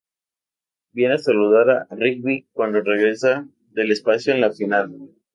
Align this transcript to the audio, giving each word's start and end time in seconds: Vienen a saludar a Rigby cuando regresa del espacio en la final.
Vienen 0.93 1.17
a 1.17 1.19
saludar 1.19 1.69
a 1.69 1.87
Rigby 1.91 2.47
cuando 2.53 2.81
regresa 2.81 3.47
del 3.69 3.91
espacio 3.91 4.33
en 4.33 4.41
la 4.41 4.49
final. 4.51 5.11